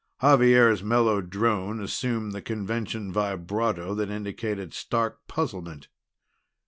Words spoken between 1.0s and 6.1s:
drone assumed the convention vibrato that indicated stark puzzlement.